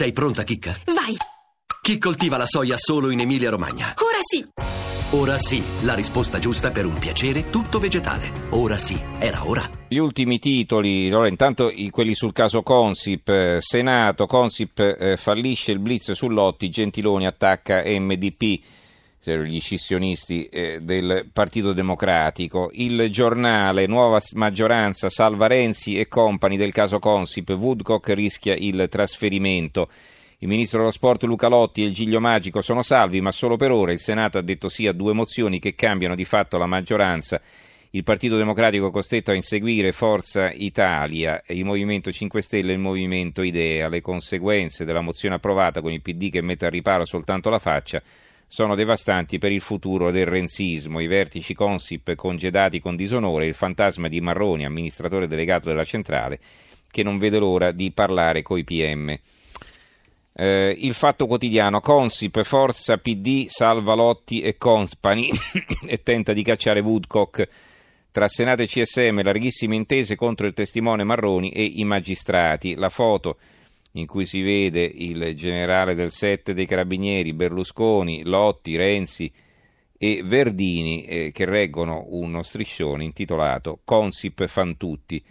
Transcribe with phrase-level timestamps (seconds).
[0.00, 0.74] Sei pronta, Chicca?
[0.86, 1.14] Vai!
[1.82, 3.92] Chi coltiva la soia solo in Emilia-Romagna?
[3.98, 4.42] Ora sì!
[5.14, 8.32] Ora sì, la risposta giusta per un piacere tutto vegetale.
[8.52, 9.62] Ora sì, era ora.
[9.88, 15.72] Gli ultimi titoli, allora intanto i- quelli sul caso Consip, eh, Senato, Consip eh, fallisce
[15.72, 18.58] il blitz sull'Otti, Gentiloni attacca MDP,
[19.22, 26.72] gli scissionisti eh, del Partito Democratico, il giornale, nuova maggioranza, salva Renzi e compagni del
[26.72, 29.90] caso Consip, Woodcock rischia il trasferimento.
[30.38, 33.70] Il ministro dello sport Luca Lotti e il Giglio Magico sono salvi, ma solo per
[33.72, 33.92] ora.
[33.92, 37.42] Il Senato ha detto sì a due mozioni che cambiano di fatto la maggioranza.
[37.90, 42.80] Il Partito Democratico è costretto a inseguire Forza Italia, il Movimento 5 Stelle e il
[42.80, 43.90] Movimento Idea.
[43.90, 48.02] Le conseguenze della mozione approvata con il PD che mette a riparo soltanto la faccia
[48.52, 50.98] sono devastanti per il futuro del renzismo.
[50.98, 56.40] I vertici Consip congedati con disonore, il fantasma di Marroni, amministratore delegato della centrale,
[56.90, 59.16] che non vede l'ora di parlare coi PM.
[60.32, 65.30] Eh, il fatto quotidiano, Consip, Forza PD, salva Lotti e Company
[65.86, 67.48] e tenta di cacciare Woodcock
[68.10, 72.74] tra Senato e CSM, larghissime intese contro il testimone Marroni e i magistrati.
[72.74, 73.36] La foto
[73.92, 79.32] in cui si vede il generale del 7 dei carabinieri, Berlusconi, Lotti, Renzi
[79.98, 85.22] e Verdini eh, che reggono uno striscione intitolato Consip fan tutti.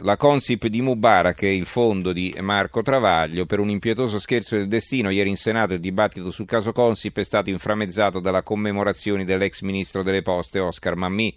[0.00, 4.68] La Consip di Mubarak e il fondo di Marco Travaglio per un impietoso scherzo del
[4.68, 5.08] destino.
[5.08, 10.02] Ieri in Senato il dibattito sul caso Consip è stato inframmezzato dalla commemorazione dell'ex ministro
[10.02, 11.34] delle poste Oscar Mammì,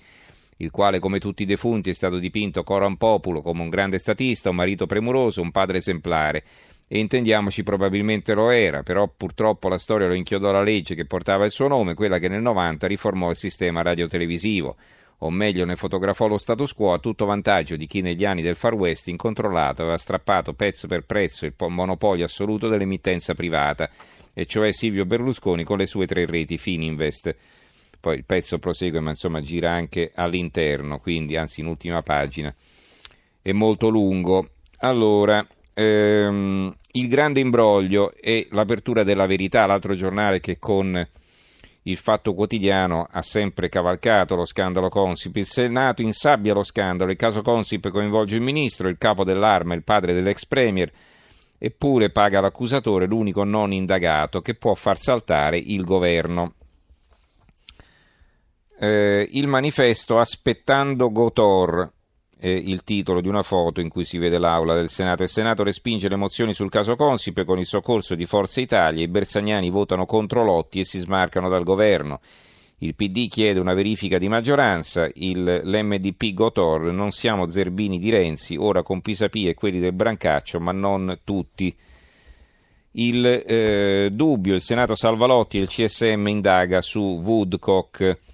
[0.57, 4.49] il quale come tutti i defunti è stato dipinto coram populo come un grande statista,
[4.49, 6.43] un marito premuroso, un padre esemplare.
[6.87, 11.45] E intendiamoci probabilmente lo era, però purtroppo la storia lo inchiodò la legge che portava
[11.45, 14.75] il suo nome, quella che nel 90 riformò il sistema radiotelevisivo
[15.23, 18.57] o meglio ne fotografò lo status quo a tutto vantaggio di chi negli anni del
[18.57, 23.89] Far West incontrollato aveva strappato pezzo per pezzo il monopolio assoluto dell'emittenza privata,
[24.33, 27.35] e cioè Silvio Berlusconi con le sue tre reti Fininvest.
[28.03, 32.53] Poi il pezzo prosegue, ma insomma gira anche all'interno, quindi anzi in ultima pagina.
[33.41, 34.45] È molto lungo.
[34.79, 41.07] Allora, ehm, il grande imbroglio è l'apertura della verità, l'altro giornale che con
[41.83, 45.37] il Fatto Quotidiano ha sempre cavalcato lo scandalo Consip.
[45.37, 47.09] Il Senato insabbia lo scandalo.
[47.09, 50.91] Il caso Consip coinvolge il ministro, il capo dell'arma, il padre dell'ex premier.
[51.57, 56.55] Eppure paga l'accusatore, l'unico non indagato, che può far saltare il governo.
[58.83, 61.89] Eh, il manifesto Aspettando Gotor
[62.37, 65.23] è il titolo di una foto in cui si vede l'aula del Senato.
[65.23, 69.01] Il Senato respinge le mozioni sul caso Consip con il soccorso di Forza Italia.
[69.01, 72.19] I bersagnani votano contro Lotti e si smarcano dal governo.
[72.79, 75.09] Il PD chiede una verifica di maggioranza.
[75.13, 76.91] Il, L'MDP Gotor.
[76.91, 81.73] Non siamo zerbini di Renzi, ora con Pisapia e quelli del Brancaccio, ma non tutti.
[82.95, 88.31] Il eh, dubbio, il Senato salva Lotti e il CSM indaga su Woodcock.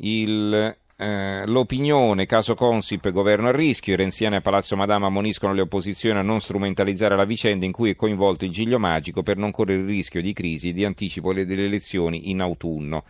[0.00, 5.60] Il, eh, l'opinione, caso Consip, governo a rischio, i renziani a Palazzo Madama ammoniscono le
[5.60, 9.50] opposizioni a non strumentalizzare la vicenda in cui è coinvolto il Giglio Magico per non
[9.50, 13.04] correre il rischio di crisi e di anticipo delle elezioni in autunno.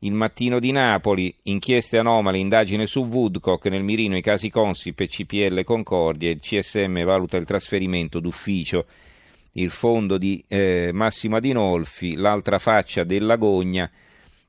[0.00, 5.06] Il mattino di Napoli, inchieste anomale, indagine su Woodcock, nel mirino i casi Consip e
[5.06, 8.86] CPL Concordia, il CSM valuta il trasferimento d'ufficio.
[9.52, 13.88] Il fondo di eh, Massimo Adinolfi, l'altra faccia dell'Agogna,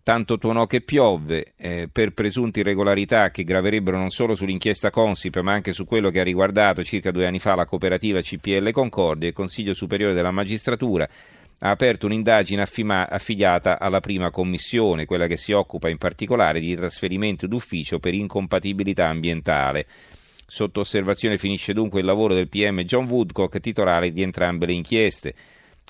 [0.03, 5.53] tanto tuonò che piovve eh, per presunte irregolarità che graverebbero non solo sull'inchiesta Consip ma
[5.53, 9.33] anche su quello che ha riguardato circa due anni fa la cooperativa CPL Concordia, il
[9.33, 11.07] Consiglio Superiore della Magistratura
[11.65, 16.75] ha aperto un'indagine affima- affiliata alla prima commissione, quella che si occupa in particolare di
[16.75, 19.85] trasferimento d'ufficio per incompatibilità ambientale.
[20.45, 25.33] Sotto osservazione finisce dunque il lavoro del PM John Woodcock, titolare di entrambe le inchieste.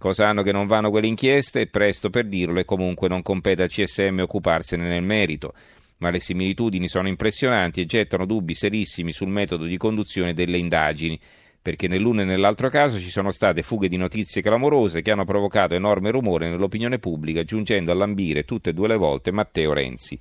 [0.04, 1.62] Cosa hanno che non vanno quelle inchieste?
[1.62, 5.54] È presto per dirlo e comunque non compete al CSM occuparsene nel merito.
[6.00, 11.18] Ma le similitudini sono impressionanti e gettano dubbi serissimi sul metodo di conduzione delle indagini,
[11.62, 15.74] perché nell'uno e nell'altro caso ci sono state fughe di notizie clamorose che hanno provocato
[15.74, 20.20] enorme rumore nell'opinione pubblica, giungendo a lambire tutte e due le volte Matteo Renzi.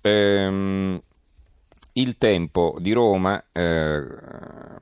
[0.00, 0.98] Ehm,
[1.98, 4.02] il tempo di Roma eh,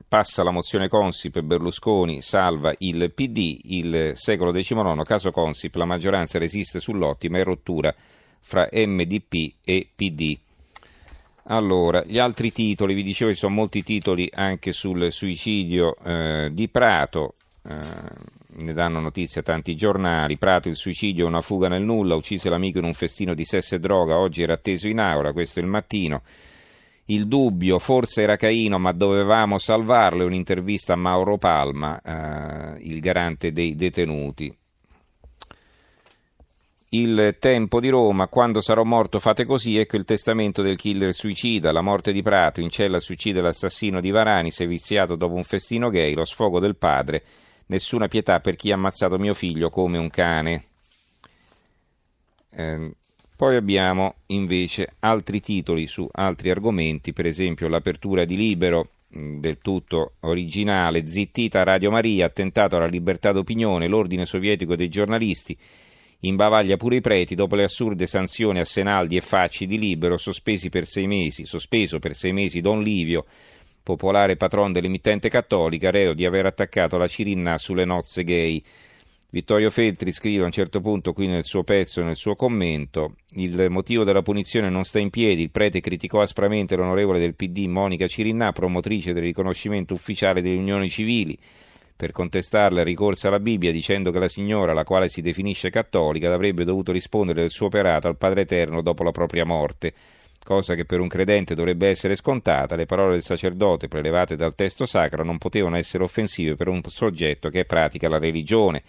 [0.07, 6.37] passa la mozione Consip Berlusconi salva il PD, il secolo XIX caso Consip, la maggioranza
[6.37, 7.93] resiste sull'ottima e rottura
[8.39, 10.37] fra MDP e PD.
[11.49, 16.67] Allora, gli altri titoli, vi dicevo ci sono molti titoli anche sul suicidio eh, di
[16.67, 17.33] Prato,
[17.67, 17.75] eh,
[18.59, 22.77] ne danno notizia tanti giornali, Prato il suicidio è una fuga nel nulla, uccise l'amico
[22.77, 25.69] in un festino di sesso e droga, oggi era atteso in aula, questo è il
[25.69, 26.21] mattino.
[27.09, 33.51] Il dubbio, forse era Caino, ma dovevamo salvarlo, un'intervista a Mauro Palma, eh, il garante
[33.51, 34.55] dei detenuti.
[36.89, 41.71] Il tempo di Roma, quando sarò morto fate così, ecco il testamento del killer suicida,
[41.71, 46.13] la morte di Prato, in cella suicida l'assassino di Varani, seviziato dopo un festino gay,
[46.13, 47.23] lo sfogo del padre,
[47.67, 50.65] nessuna pietà per chi ha ammazzato mio figlio come un cane.
[52.51, 52.91] Eh,
[53.37, 60.13] poi abbiamo invece altri titoli su altri argomenti, per esempio l'apertura di Libero, del tutto
[60.21, 65.55] originale, zittita Radio Maria, attentato alla libertà d'opinione, l'ordine sovietico dei giornalisti,
[66.21, 70.69] imbavaglia pure i preti dopo le assurde sanzioni a Senaldi e Facci di Libero, sospesi
[70.69, 73.25] per sei mesi, sospeso per sei mesi Don Livio,
[73.83, 78.63] popolare patron dell'emittente cattolica, reo di aver attaccato la Cirinna sulle nozze gay.
[79.29, 83.67] Vittorio Feltri scrive a un certo punto qui nel suo pezzo, nel suo commento, il
[83.69, 88.07] motivo della punizione non sta in piedi, il prete criticò aspramente l'onorevole del PD Monica
[88.07, 91.37] Cirinnà, promotrice del riconoscimento ufficiale delle unioni civili,
[91.93, 96.63] per contestarle ricorsa alla Bibbia dicendo che la signora, la quale si definisce cattolica, avrebbe
[96.63, 99.93] dovuto rispondere del suo operato al Padre Eterno dopo la propria morte,
[100.41, 104.85] cosa che per un credente dovrebbe essere scontata, le parole del sacerdote prelevate dal testo
[104.85, 108.81] sacro non potevano essere offensive per un soggetto che pratica la religione.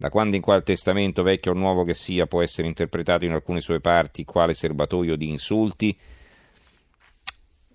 [0.00, 3.60] Da quando in qual testamento vecchio o nuovo che sia può essere interpretato in alcune
[3.60, 5.94] sue parti quale serbatoio di insulti?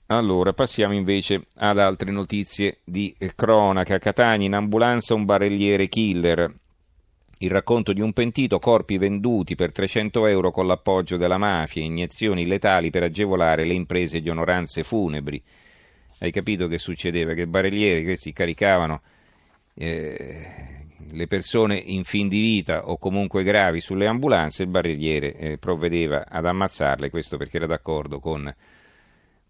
[0.07, 3.99] Allora, passiamo invece ad altre notizie di cronaca.
[3.99, 6.51] Catania in ambulanza un barelliere killer.
[7.37, 12.47] Il racconto di un pentito, corpi venduti per 300 euro con l'appoggio della mafia, iniezioni
[12.47, 15.39] letali per agevolare le imprese di onoranze funebri.
[16.21, 17.35] Hai capito che succedeva?
[17.35, 19.03] Che i barellieri questi caricavano
[19.75, 20.74] eh,
[21.11, 26.25] le persone in fin di vita o comunque gravi sulle ambulanze, il barriere eh, provvedeva
[26.27, 28.53] ad ammazzarle, questo perché era d'accordo con,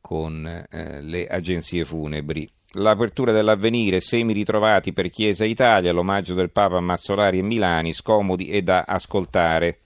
[0.02, 2.50] con eh, le agenzie funebri.
[2.78, 8.50] L'apertura dell'avvenire, semi ritrovati per Chiesa Italia, l'omaggio del Papa a Mazzolari e Milani, scomodi
[8.50, 9.80] e da ascoltare.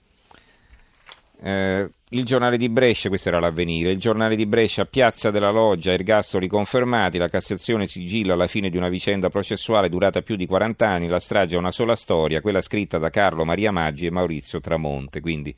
[1.40, 5.92] Eh, il giornale di Brescia, questo era l'avvenire, il giornale di Brescia, Piazza della Loggia,
[5.92, 10.88] ergastoli confermati, la Cassazione sigilla alla fine di una vicenda processuale durata più di 40
[10.88, 14.58] anni, la strage è una sola storia, quella scritta da Carlo Maria Maggi e Maurizio
[14.58, 15.54] Tramonte, quindi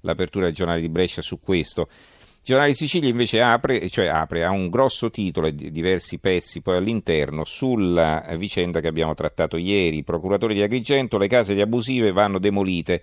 [0.00, 1.88] l'apertura del giornale di Brescia su questo.
[1.90, 6.62] Il giornale di Sicilia invece apre, cioè apre, ha un grosso titolo e diversi pezzi
[6.62, 11.60] poi all'interno sulla vicenda che abbiamo trattato ieri, i procuratori di Agrigento, le case di
[11.60, 13.02] abusive vanno demolite.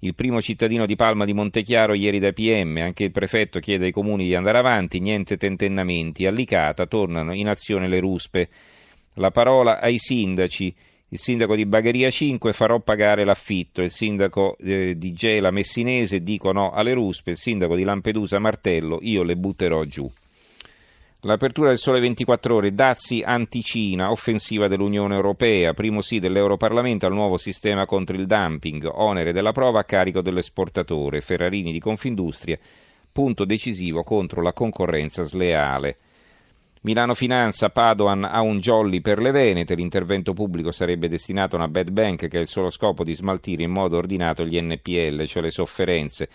[0.00, 3.92] Il primo cittadino di Palma di Montechiaro ieri da PM, anche il prefetto chiede ai
[3.92, 6.26] comuni di andare avanti, niente tentennamenti.
[6.26, 8.48] A Licata tornano in azione le ruspe.
[9.14, 10.74] La parola ai sindaci.
[11.08, 16.50] Il sindaco di Bagheria 5 farò pagare l'affitto, il sindaco eh, di Gela Messinese dico
[16.52, 20.10] no alle ruspe, il sindaco di Lampedusa Martello io le butterò giù.
[21.26, 27.36] L'apertura del Sole 24 Ore, dazi anti-Cina, offensiva dell'Unione Europea, primo sì dell'Europarlamento al nuovo
[27.36, 32.56] sistema contro il dumping, onere della prova a carico dell'esportatore, Ferrarini di Confindustria,
[33.10, 35.96] punto decisivo contro la concorrenza sleale.
[36.82, 41.68] Milano Finanza, Padoan ha un jolly per le Venete, l'intervento pubblico sarebbe destinato a una
[41.68, 45.42] bad bank che ha il solo scopo di smaltire in modo ordinato gli NPL, cioè
[45.42, 46.28] le sofferenze.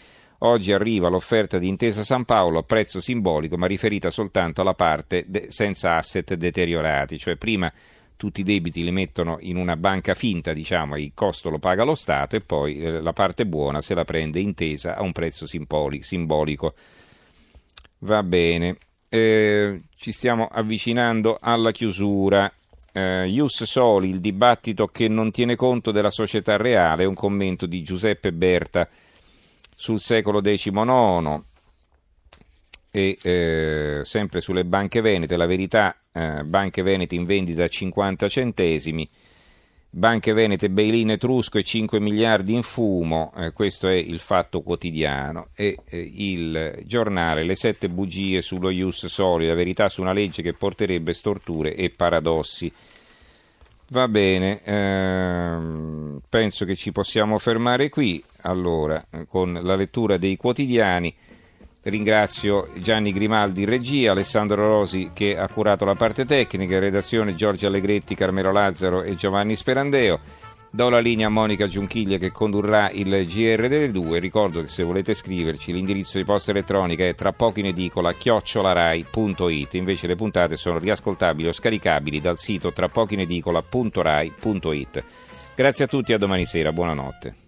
[0.44, 5.26] Oggi arriva l'offerta di Intesa San Paolo a prezzo simbolico, ma riferita soltanto alla parte
[5.28, 7.72] de- senza asset deteriorati, cioè prima
[8.18, 11.94] tutti i debiti li mettono in una banca finta, diciamo, il costo lo paga lo
[11.94, 16.02] Stato e poi eh, la parte buona se la prende Intesa a un prezzo simboli-
[16.02, 16.74] simbolico.
[18.00, 18.78] Va bene,
[19.10, 22.52] eh, ci stiamo avvicinando alla chiusura.
[22.92, 27.84] Eh, Ius Soli, il dibattito che non tiene conto della società reale, un commento di
[27.84, 28.90] Giuseppe Berta
[29.82, 31.42] sul secolo XIX
[32.92, 38.28] e eh, sempre sulle banche venete, la verità, eh, banche venete in vendita a 50
[38.28, 39.10] centesimi,
[39.90, 45.48] banche venete bail-in etrusco e 5 miliardi in fumo, eh, questo è il fatto quotidiano
[45.56, 50.44] e eh, il giornale, le sette bugie sullo Ius Soli, la verità su una legge
[50.44, 52.72] che porterebbe storture e paradossi.
[53.92, 61.14] Va bene, ehm, penso che ci possiamo fermare qui, allora, con la lettura dei quotidiani.
[61.84, 68.16] Ringrazio Gianni Grimaldi regia, Alessandro Rosi che ha curato la parte tecnica, redazione Giorgio Allegretti,
[68.16, 70.20] Carmelo Lazzaro e Giovanni Sperandeo.
[70.74, 74.20] Do la linea a Monica Giunchiglia che condurrà il GR delle due.
[74.20, 79.74] Ricordo che se volete scriverci l'indirizzo di posta elettronica è tra poco in edicola chiocciolarai.it.
[79.74, 85.04] Invece le puntate sono riascoltabili o scaricabili dal sito trapocoinedicola.rai.it.
[85.56, 86.72] Grazie a tutti e a domani sera.
[86.72, 87.41] Buonanotte.